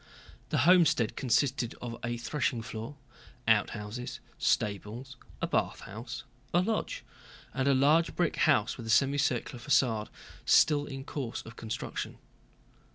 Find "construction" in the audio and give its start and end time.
11.55-12.17